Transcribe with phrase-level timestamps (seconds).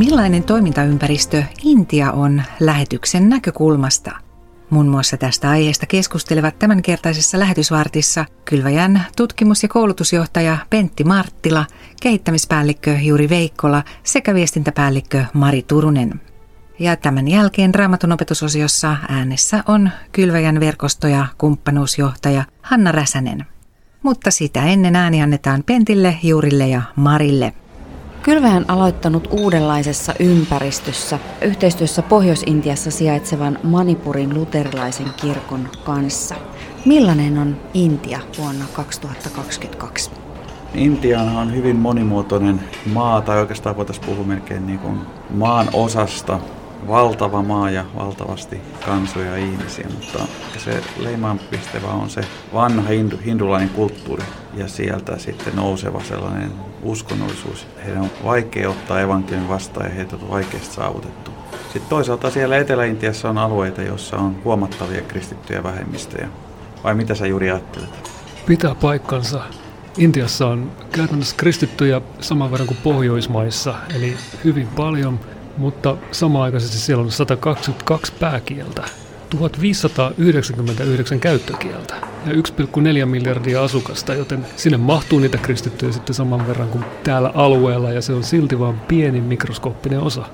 [0.00, 4.10] Millainen toimintaympäristö Intia on lähetyksen näkökulmasta?
[4.70, 11.66] Muun muassa tästä aiheesta keskustelevat tämänkertaisessa lähetysvartissa Kylväjän tutkimus- ja koulutusjohtaja Pentti Marttila,
[12.02, 16.20] kehittämispäällikkö Juri Veikkola sekä viestintäpäällikkö Mari Turunen.
[16.78, 23.46] Ja tämän jälkeen Raamatun opetusosiossa äänessä on Kylväjän verkosto- ja kumppanuusjohtaja Hanna Räsänen.
[24.02, 27.52] Mutta sitä ennen ääni annetaan Pentille, Juurille ja Marille.
[28.22, 36.34] Kylvähän aloittanut uudenlaisessa ympäristössä yhteistyössä Pohjois-Intiassa sijaitsevan Manipurin luterilaisen kirkon kanssa.
[36.84, 40.10] Millainen on Intia vuonna 2022?
[40.74, 42.60] Intia on hyvin monimuotoinen
[42.92, 46.38] maa, tai oikeastaan voitaisiin puhua melkein niin kuin maan osasta
[46.88, 50.18] valtava maa ja valtavasti kansoja ja ihmisiä, mutta
[50.58, 52.20] se leimaanpistävä on se
[52.54, 54.22] vanha hindu, hindulainen kulttuuri
[54.54, 57.66] ja sieltä sitten nouseva sellainen uskonnollisuus.
[57.84, 61.30] Heidän on vaikea ottaa evankeliumin vastaan ja heitä on vaikeasti saavutettu.
[61.62, 66.28] Sitten toisaalta siellä Etelä-Intiassa on alueita, joissa on huomattavia kristittyjä vähemmistöjä.
[66.84, 68.10] Vai mitä sä juuri ajattelet?
[68.46, 69.42] Pitää paikkansa.
[69.98, 75.20] Intiassa on käytännössä kristittyjä saman verran kuin Pohjoismaissa, eli hyvin paljon–
[75.60, 78.82] mutta samaaikaisesti siellä on 122 pääkieltä,
[79.30, 81.94] 1599 käyttökieltä
[82.26, 87.92] ja 1,4 miljardia asukasta, joten sinne mahtuu niitä kristittyjä sitten saman verran kuin täällä alueella
[87.92, 90.24] ja se on silti vain pieni mikroskooppinen osa.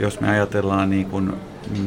[0.00, 1.32] Jos me ajatellaan niin kuin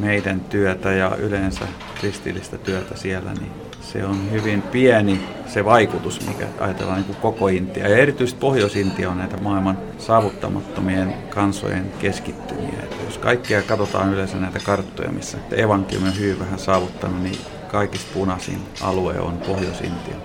[0.00, 1.64] meidän työtä ja yleensä
[2.00, 7.48] kristillistä työtä siellä, niin se on hyvin pieni se vaikutus, mikä ajatellaan niin kuin koko
[7.48, 7.88] Intia.
[7.88, 12.82] Ja erityisesti Pohjois-Intia on näitä maailman saavuttamattomien kansojen keskittymiä.
[12.82, 18.10] Että jos kaikkia katsotaan yleensä näitä karttoja, missä evankeliumi on hyvin vähän saavuttanut, niin kaikista
[18.14, 20.16] punaisin alue on Pohjois-Intia.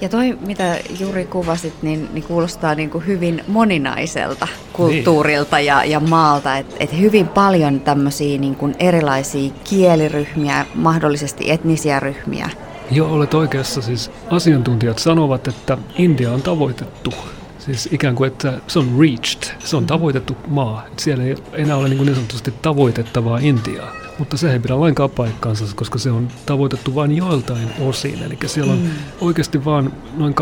[0.00, 5.66] Ja toi, mitä juuri kuvasit, niin, niin kuulostaa niin kuin hyvin moninaiselta kulttuurilta niin.
[5.66, 6.56] ja, ja maalta.
[6.56, 12.50] Että et hyvin paljon tämmöisiä niin kuin erilaisia kieliryhmiä, mahdollisesti etnisiä ryhmiä.
[12.90, 13.82] Joo, olet oikeassa.
[13.82, 17.14] Siis asiantuntijat sanovat, että India on tavoitettu.
[17.58, 20.84] Siis ikään kuin, että se on reached, se on tavoitettu maa.
[20.96, 23.92] Siellä ei enää ole niin, niin sanotusti tavoitettavaa Intiaa.
[24.18, 28.22] Mutta se ei pidä lainkaan paikkaansa, koska se on tavoitettu vain joiltain osin.
[28.22, 28.90] Eli siellä on mm.
[29.20, 30.34] oikeasti vain noin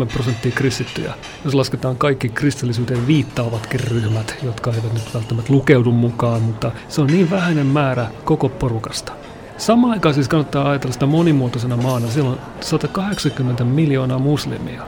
[0.00, 1.14] 2,3 prosenttia kristittyjä,
[1.44, 7.06] jos lasketaan kaikki kristillisyyteen viittaavatkin ryhmät, jotka eivät nyt välttämättä lukeudu mukaan, mutta se on
[7.06, 9.12] niin vähäinen määrä koko porukasta.
[9.60, 12.06] Samaan aikaan siis kannattaa ajatella sitä monimuotoisena maana.
[12.10, 14.82] Siellä on 180 miljoonaa muslimia.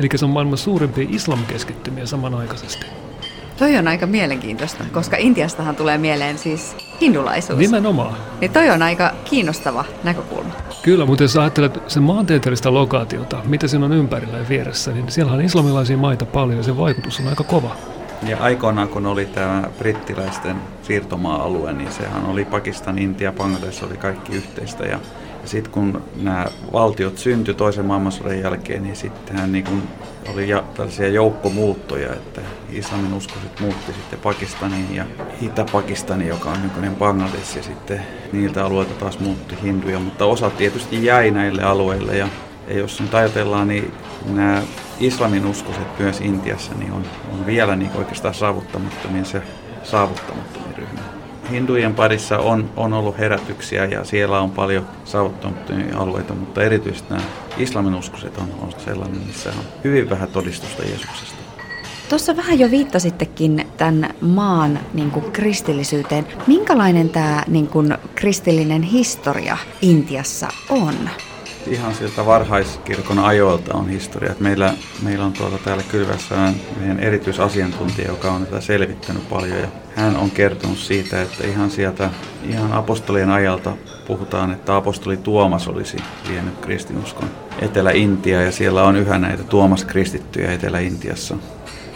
[0.00, 2.86] Eli se on maailman suurimpia islamkeskittymiä samanaikaisesti.
[3.58, 7.58] Toi on aika mielenkiintoista, koska Intiastahan tulee mieleen siis hindulaisuus.
[7.58, 8.16] Nimenomaan.
[8.40, 10.52] Niin toi on aika kiinnostava näkökulma.
[10.82, 15.32] Kyllä, mutta jos ajattelet sen maantieteellistä lokaatiota, mitä siinä on ympärillä ja vieressä, niin siellä
[15.32, 17.76] on islamilaisia maita paljon ja se vaikutus on aika kova.
[18.28, 24.36] Ja aikoinaan, kun oli tämä brittiläisten siirtomaa-alue, niin sehän oli Pakistan, Intia, Bangladesh oli kaikki
[24.36, 24.84] yhteistä.
[24.84, 24.98] Ja,
[25.42, 29.82] ja sitten kun nämä valtiot syntyi toisen maailmansodan jälkeen, niin sittenhän niin kun
[30.32, 32.40] oli ja, tällaisia joukkomuuttoja, että
[32.70, 35.04] islamin uskoiset muutti sitten Pakistaniin ja
[35.42, 38.02] Itä-Pakistaniin, joka on nykyinen Bangladesh, ja sitten
[38.32, 42.16] niiltä alueilta taas muutti hinduja, mutta osa tietysti jäi näille alueille.
[42.16, 42.28] Ja,
[42.68, 43.92] ja jos nyt ajatellaan, niin
[44.26, 44.62] nämä
[45.00, 49.42] islamin uskoiset myös Intiassa niin on, on vielä niin oikeastaan saavuttamattomien se
[49.82, 51.00] saavuttamattomien ryhmä.
[51.50, 57.22] Hindujen parissa on, on ollut herätyksiä ja siellä on paljon saavuttamattomia alueita, mutta erityisesti nämä
[57.58, 61.34] islamin uskoiset on, on sellainen, missä on hyvin vähän todistusta Jeesuksesta.
[62.08, 66.26] Tuossa vähän jo viittasittekin tämän maan niin kuin kristillisyyteen.
[66.46, 70.94] Minkälainen tämä niin kuin, kristillinen historia Intiassa on?
[71.66, 74.34] Ihan sieltä varhaiskirkon ajoilta on historia.
[74.40, 79.58] meillä, meillä on tuolla täällä Kylvässä meidän erityisasiantuntija, joka on tätä selvittänyt paljon.
[79.58, 82.10] Ja hän on kertonut siitä, että ihan sieltä
[82.48, 83.72] ihan apostolien ajalta
[84.06, 85.96] puhutaan, että apostoli Tuomas olisi
[86.28, 87.30] vienyt kristinuskon
[87.60, 91.36] Etelä-Intia ja siellä on yhä näitä Tuomas-kristittyjä Etelä-Intiassa.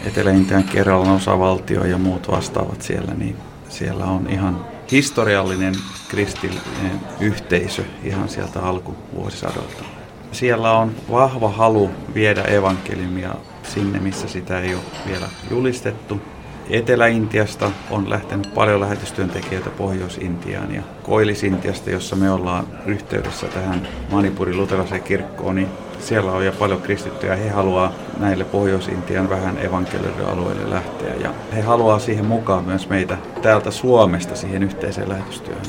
[0.05, 3.37] Etelä-Intian Keralan osavaltio ja muut vastaavat siellä, niin
[3.69, 5.75] siellä on ihan historiallinen
[6.09, 9.83] kristillinen yhteisö ihan sieltä alkuvuosisadolta.
[10.31, 16.21] Siellä on vahva halu viedä evankeliumia sinne, missä sitä ei ole vielä julistettu.
[16.69, 25.03] Etelä-Intiasta on lähtenyt paljon lähetystyöntekijöitä Pohjois-Intiaan ja Koillis-Intiasta, jossa me ollaan yhteydessä tähän Manipurin luterilaiseen
[25.03, 25.67] kirkkoon, niin
[25.99, 27.35] siellä on jo paljon kristittyjä.
[27.35, 33.71] He haluaa näille Pohjois-Intian vähän evankelioiden lähteä ja he haluaa siihen mukaan myös meitä täältä
[33.71, 35.65] Suomesta siihen yhteiseen lähetystyöhön.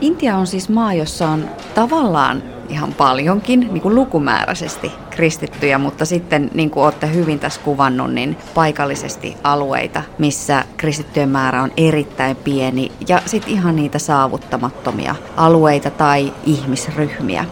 [0.00, 6.50] Intia on siis maa, jossa on tavallaan ihan paljonkin niin kuin lukumääräisesti kristittyjä, mutta sitten
[6.54, 12.92] niin kuin olette hyvin tässä kuvannut, niin paikallisesti alueita, missä kristittyjen määrä on erittäin pieni
[13.08, 17.44] ja sitten ihan niitä saavuttamattomia alueita tai ihmisryhmiä.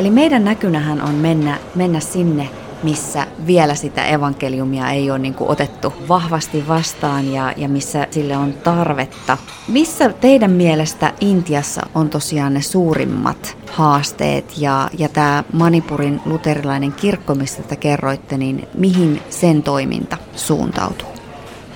[0.00, 2.48] Eli meidän näkynähän on mennä, mennä sinne,
[2.82, 8.36] missä vielä sitä evankeliumia ei ole niin kuin otettu vahvasti vastaan ja, ja missä sille
[8.36, 9.38] on tarvetta.
[9.68, 17.34] Missä teidän mielestä Intiassa on tosiaan ne suurimmat haasteet ja, ja tämä Manipurin luterilainen kirkko,
[17.34, 21.08] mistä te kerroitte, niin mihin sen toiminta suuntautuu?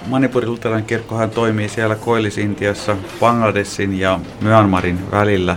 [0.07, 5.57] Manipurin luterilainen kirkkohan toimii siellä Koillis-Intiassa, Bangladesin ja Myanmarin välillä.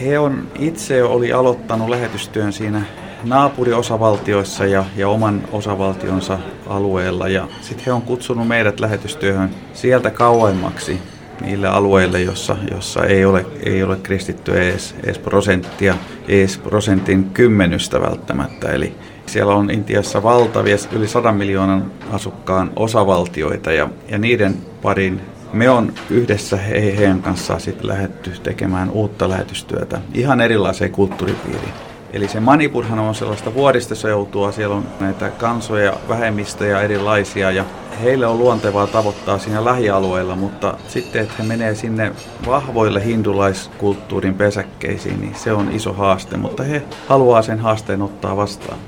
[0.00, 2.82] He on itse oli aloittanut lähetystyön siinä
[3.24, 7.28] naapuriosavaltioissa ja, ja oman osavaltionsa alueella.
[7.28, 10.98] Ja sitten he on kutsunut meidät lähetystyöhön sieltä kauemmaksi
[11.40, 15.94] niille alueille, jossa, jossa ei, ole, ei ole kristitty edes, edes prosenttia,
[16.28, 18.72] edes prosentin kymmenystä välttämättä.
[18.72, 18.94] Eli
[19.26, 25.20] siellä on Intiassa valtavia, yli 100 miljoonan asukkaan osavaltioita ja, ja niiden parin
[25.54, 31.72] me on yhdessä he, heidän kanssaan sitten lähetty tekemään uutta lähetystyötä ihan erilaiseen kulttuuripiiriin.
[32.12, 37.64] Eli se Manipurhan on sellaista vuodistoseutua, siellä on näitä kansoja, vähemmistöjä erilaisia ja
[38.02, 42.12] heille on luontevaa tavoittaa siinä lähialueilla, mutta sitten, että he menee sinne
[42.46, 48.78] vahvoille hindulaiskulttuurin pesäkkeisiin, niin se on iso haaste, mutta he haluaa sen haasteen ottaa vastaan.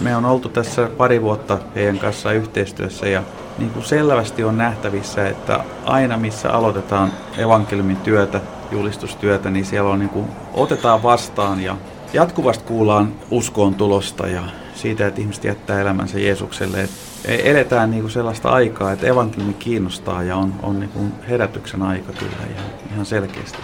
[0.00, 3.22] Me on oltu tässä pari vuotta heidän kanssa yhteistyössä ja
[3.58, 8.40] niin kuin selvästi on nähtävissä, että aina missä aloitetaan evankeliumin työtä,
[8.70, 11.76] julistustyötä, niin siellä on niin kuin, otetaan vastaan ja
[12.12, 14.42] jatkuvasti kuullaan uskoon tulosta ja
[14.74, 16.82] siitä, että ihmiset jättää elämänsä Jeesukselle.
[16.82, 16.90] Et
[17.24, 22.12] eletään niin kuin sellaista aikaa, että evankeliumi kiinnostaa ja on, on niin kuin herätyksen aika
[22.12, 23.58] kyllä ihan, ihan selkeästi.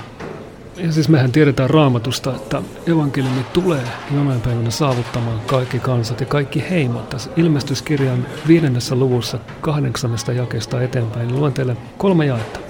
[0.78, 3.84] Ja siis mehän tiedetään raamatusta, että evankeliumi tulee
[4.14, 7.08] jonain päivänä saavuttamaan kaikki kansat ja kaikki heimot.
[7.08, 12.60] Tässä ilmestyskirjan viidennessä luvussa kahdeksannesta jakesta eteenpäin luen teille kolme jaetta.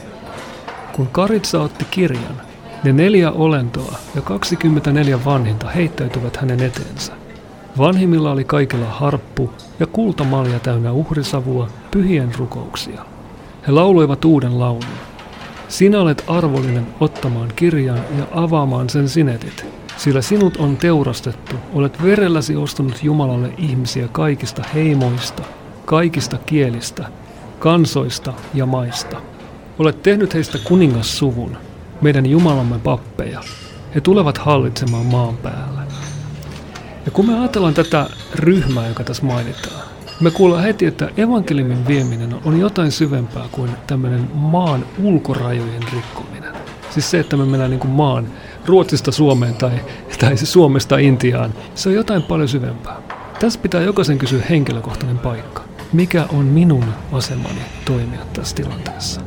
[0.93, 2.41] Kun Karitsa otti kirjan,
[2.85, 7.13] ne neljä olentoa ja 24 vanhinta heittäytyvät hänen eteensä.
[7.79, 13.05] Vanhimmilla oli kaikilla harppu ja kultamalja täynnä uhrisavua, pyhien rukouksia.
[13.67, 14.85] He lauloivat uuden laulun.
[15.69, 19.67] Sinä olet arvollinen ottamaan kirjan ja avaamaan sen sinetit,
[19.97, 25.43] sillä sinut on teurastettu, olet verelläsi ostanut Jumalalle ihmisiä kaikista heimoista,
[25.85, 27.09] kaikista kielistä,
[27.59, 29.21] kansoista ja maista.
[29.79, 31.57] Olet tehnyt heistä kuningassuvun,
[32.01, 33.41] meidän Jumalamme pappeja.
[33.95, 35.83] He tulevat hallitsemaan maan päällä.
[37.07, 39.88] Ja kun me ajatellaan tätä ryhmää, joka tässä mainitaan,
[40.21, 46.53] me kuullaan heti, että evankeliumin vieminen on jotain syvempää kuin tämmöinen maan ulkorajojen rikkominen.
[46.91, 48.29] Siis se, että me mennään niin kuin maan
[48.67, 49.73] Ruotsista Suomeen tai,
[50.19, 52.97] tai Suomesta Intiaan, se on jotain paljon syvempää.
[53.41, 55.63] Tässä pitää jokaisen kysyä henkilökohtainen paikka.
[55.93, 59.21] Mikä on minun asemani toimia tässä tilanteessa?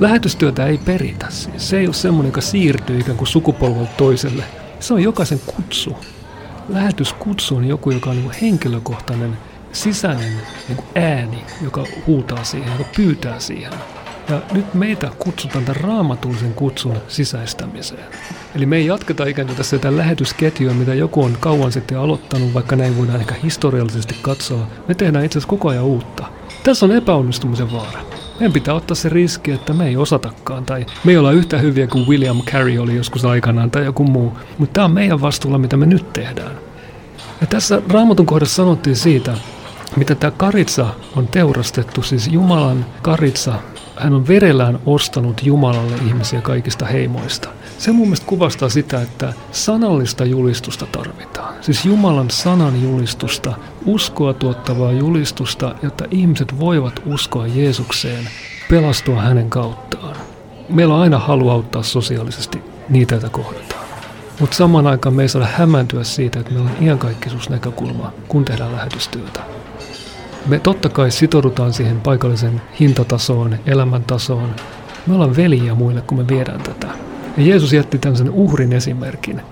[0.00, 1.26] Lähetystyötä ei peritä.
[1.30, 4.44] Siis se ei ole semmoinen, joka siirtyy ikään kuin sukupolvelta toiselle.
[4.80, 5.96] Se on jokaisen kutsu.
[6.68, 9.38] Lähetyskutsu on joku, joka on niin henkilökohtainen
[9.72, 10.32] sisäinen
[10.68, 13.72] niin ääni, joka huutaa siihen, joka pyytää siihen.
[14.28, 18.04] Ja nyt meitä kutsutaan tämän raamatullisen kutsun sisäistämiseen.
[18.54, 22.54] Eli me ei jatketa ikään kuin tässä tämän lähetysketjua, mitä joku on kauan sitten aloittanut,
[22.54, 24.66] vaikka näin voidaan ehkä historiallisesti katsoa.
[24.88, 26.24] Me tehdään itse asiassa koko ajan uutta.
[26.62, 28.00] Tässä on epäonnistumisen vaara.
[28.40, 31.86] Meidän pitää ottaa se riski, että me ei osatakaan, tai me ei olla yhtä hyviä
[31.86, 34.38] kuin William Carey oli joskus aikanaan, tai joku muu.
[34.58, 36.58] Mutta tämä on meidän vastuulla, mitä me nyt tehdään.
[37.40, 39.34] Ja tässä Raamatun kohdassa sanottiin siitä,
[39.96, 43.54] mitä tämä karitsa on teurastettu, siis Jumalan karitsa,
[43.96, 47.48] hän on verellään ostanut Jumalalle ihmisiä kaikista heimoista.
[47.78, 51.54] Se mun mielestä kuvastaa sitä, että sanallista julistusta tarvitaan.
[51.60, 53.54] Siis Jumalan sanan julistusta,
[53.86, 58.28] uskoa tuottavaa julistusta, jotta ihmiset voivat uskoa Jeesukseen,
[58.70, 60.16] pelastua hänen kauttaan.
[60.68, 63.84] Meillä on aina halu auttaa sosiaalisesti niitä, joita kohdataan.
[64.40, 69.61] Mutta samaan aikaan me ei saada hämäntyä siitä, että meillä on iankaikkisuusnäkökulma, kun tehdään lähetystyötä.
[70.46, 74.54] Me totta kai sitoudutaan siihen paikallisen hintatasoon, elämäntasoon.
[75.06, 76.86] Me ollaan veliä muille, kun me viedään tätä.
[77.36, 79.42] Ja Jeesus jätti tämmöisen uhrin esimerkin.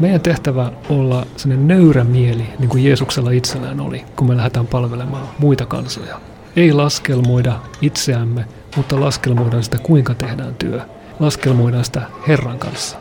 [0.00, 5.28] Meidän tehtävä olla sellainen nöyrä mieli, niin kuin Jeesuksella itsellään oli, kun me lähdetään palvelemaan
[5.38, 6.20] muita kansoja.
[6.56, 8.44] Ei laskelmoida itseämme,
[8.76, 10.80] mutta laskelmoidaan sitä, kuinka tehdään työ.
[11.20, 12.98] Laskelmoidaan sitä Herran kanssa.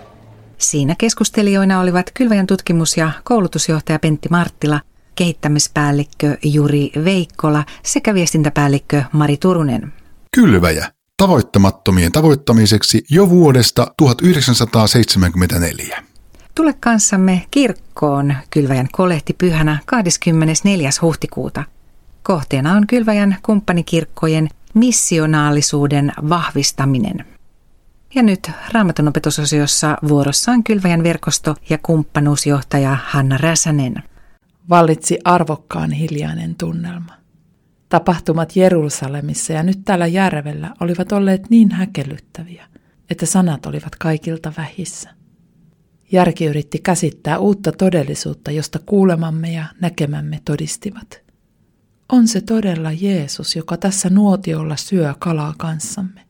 [0.57, 4.79] Siinä keskustelijoina olivat Kylväjän tutkimus- ja koulutusjohtaja Pentti Marttila,
[5.15, 9.93] kehittämispäällikkö Juri Veikkola sekä viestintäpäällikkö Mari Turunen.
[10.35, 16.03] Kylväjä tavoittamattomien tavoittamiseksi jo vuodesta 1974.
[16.55, 20.89] Tule kanssamme kirkkoon Kylväjän kolehti pyhänä 24.
[21.01, 21.63] huhtikuuta.
[22.23, 27.25] Kohteena on Kylväjän kumppanikirkkojen missionaalisuuden vahvistaminen.
[28.15, 34.03] Ja nyt Raamatun opetusosiossa vuorossaan Kylväjän verkosto ja kumppanuusjohtaja Hanna Räsänen.
[34.69, 37.13] Vallitsi arvokkaan hiljainen tunnelma.
[37.89, 42.67] Tapahtumat Jerusalemissa ja nyt täällä järvellä olivat olleet niin häkellyttäviä,
[43.09, 45.09] että sanat olivat kaikilta vähissä.
[46.11, 51.21] Järki yritti käsittää uutta todellisuutta, josta kuulemamme ja näkemämme todistivat.
[52.09, 56.21] On se todella Jeesus, joka tässä nuotiolla syö kalaa kanssamme.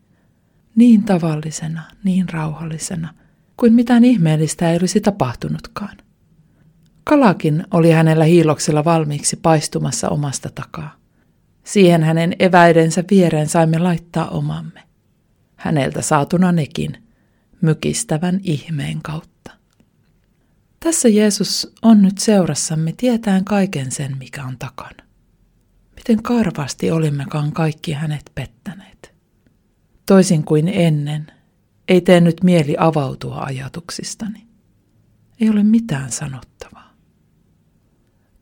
[0.75, 3.13] Niin tavallisena, niin rauhallisena,
[3.57, 5.97] kuin mitään ihmeellistä ei olisi tapahtunutkaan.
[7.03, 10.95] Kalakin oli hänellä hiiloksella valmiiksi paistumassa omasta takaa.
[11.63, 14.83] Siihen hänen eväidensä viereen saimme laittaa omamme.
[15.55, 16.97] Häneltä saatuna nekin,
[17.61, 19.51] mykistävän ihmeen kautta.
[20.79, 25.03] Tässä Jeesus on nyt seurassamme tietään kaiken sen, mikä on takana.
[25.95, 29.13] Miten karvasti olimmekaan kaikki hänet pettäneet.
[30.05, 31.27] Toisin kuin ennen,
[31.87, 34.47] ei tee nyt mieli avautua ajatuksistani.
[35.41, 36.80] Ei ole mitään sanottavaa.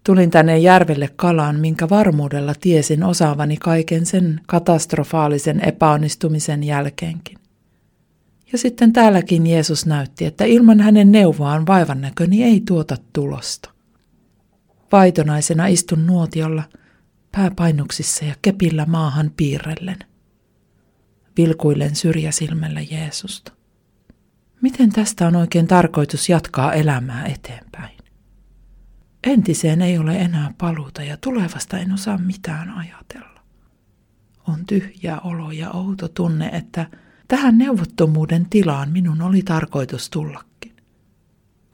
[0.09, 7.37] Tulin tänne järvelle kalaan, minkä varmuudella tiesin osaavani kaiken sen katastrofaalisen epäonnistumisen jälkeenkin.
[8.51, 13.69] Ja sitten täälläkin Jeesus näytti, että ilman hänen neuvoaan vaivannäköni ei tuota tulosta.
[14.91, 16.63] Vaitonaisena istun nuotiolla,
[17.31, 19.99] pääpainuksissa ja kepillä maahan piirrellen.
[21.37, 23.51] Vilkuillen syrjäsilmällä Jeesusta.
[24.61, 27.98] Miten tästä on oikein tarkoitus jatkaa elämää eteenpäin?
[29.29, 33.43] Entiseen ei ole enää paluuta ja tulevasta en osaa mitään ajatella.
[34.47, 36.89] On tyhjä olo ja outo tunne, että
[37.27, 40.75] tähän neuvottomuuden tilaan minun oli tarkoitus tullakin.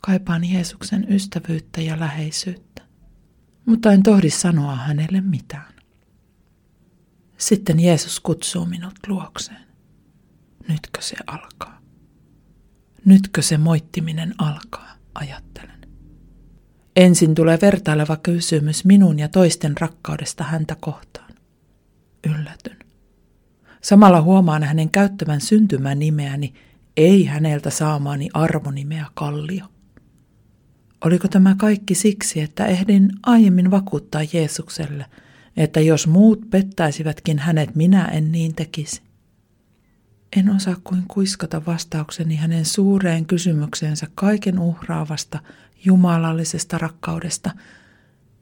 [0.02, 2.82] Kaipaan Jeesuksen ystävyyttä ja läheisyyttä,
[3.66, 5.74] mutta en tohdi sanoa hänelle mitään.
[7.38, 9.66] Sitten Jeesus kutsuu minut luokseen.
[10.68, 11.82] Nytkö se alkaa?
[13.06, 15.85] Nytkö se moittiminen alkaa, ajattelen.
[16.96, 21.34] Ensin tulee vertaileva kysymys minun ja toisten rakkaudesta häntä kohtaan.
[22.28, 22.78] Yllätyn.
[23.82, 26.54] Samalla huomaan hänen käyttävän syntymän nimeäni,
[26.98, 29.66] ei häneltä saamaani arvonimeä Kallio.
[31.06, 35.06] Oliko tämä kaikki siksi, että ehdin aiemmin vakuuttaa Jeesukselle,
[35.58, 39.02] että jos muut pettäisivätkin hänet, minä en niin tekisi?
[40.38, 45.40] En osaa kuin kuiskata vastaukseni hänen suureen kysymyksensä kaiken uhraavasta
[45.86, 47.52] jumalallisesta rakkaudesta,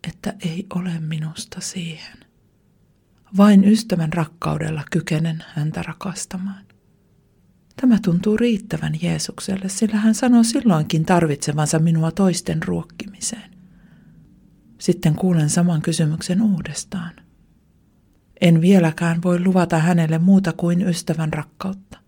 [0.08, 2.18] että ei ole minusta siihen.
[3.38, 6.66] Vain ystävän rakkaudella kykenen häntä rakastamaan.
[7.82, 13.54] Tämä tuntuu riittävän Jeesukselle, sillä hän sanoo silloinkin tarvitsevansa minua toisten ruokkimiseen.
[14.78, 17.14] Sitten kuulen saman kysymyksen uudestaan.
[18.42, 22.00] En vieläkään voi luvata hänelle muuta kuin ystävän rakkautta.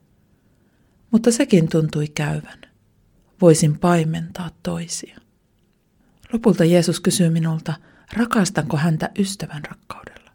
[1.11, 2.61] Mutta sekin tuntui käyvän.
[3.41, 5.17] Voisin paimentaa toisia.
[6.35, 7.73] Lopulta Jeesus kysyy minulta,
[8.13, 10.31] rakastanko häntä ystävän rakkaudella.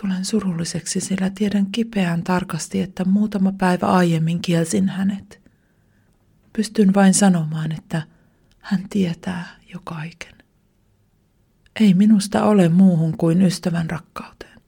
[0.00, 5.40] Tulen surulliseksi, sillä tiedän kipeään tarkasti, että muutama päivä aiemmin kielsin hänet.
[6.52, 8.02] Pystyn vain sanomaan, että
[8.58, 10.34] hän tietää jo kaiken.
[11.80, 14.60] Ei minusta ole muuhun kuin ystävän rakkauteen.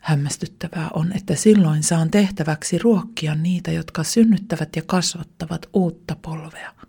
[0.00, 6.74] Hämmästyttävää on, että silloin saan tehtäväksi ruokkia niitä, jotka synnyttävät ja kasvattavat uutta polvea–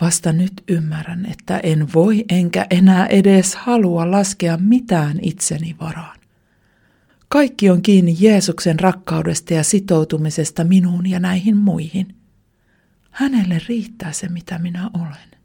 [0.00, 6.20] Vasta nyt ymmärrän, että en voi enkä enää edes halua laskea mitään itseni varaan.
[7.28, 12.14] Kaikki on kiinni Jeesuksen rakkaudesta ja sitoutumisesta minuun ja näihin muihin.
[13.10, 15.40] Hänelle riittää se, mitä minä olen.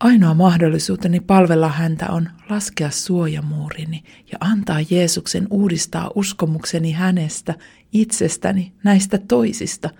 [0.00, 7.54] Ainoa mahdollisuuteni palvella häntä on laskea suojamuurini ja antaa Jeesuksen uudistaa uskomukseni hänestä,
[7.92, 9.90] itsestäni, näistä toisista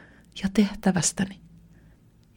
[0.42, 1.43] ja tehtävästäni.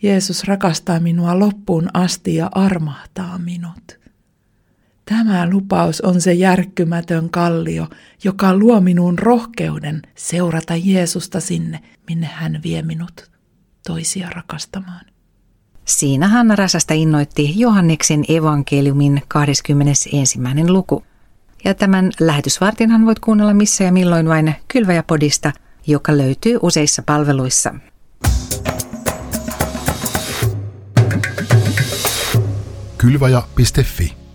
[0.01, 3.99] Jeesus rakastaa minua loppuun asti ja armahtaa minut.
[5.05, 7.87] Tämä lupaus on se järkkymätön kallio,
[8.23, 13.31] joka luo minun rohkeuden seurata Jeesusta sinne, minne hän vie minut
[13.87, 15.05] toisia rakastamaan.
[15.85, 20.09] Siinä Hanna Räsästä innoitti Johanneksen evankeliumin 21.
[20.67, 21.03] luku.
[21.63, 25.51] Ja tämän lähetysvartinhan voit kuunnella missä ja milloin vain Kylväjäpodista,
[25.87, 27.75] joka löytyy useissa palveluissa.
[33.07, 34.26] kylvaja.fi.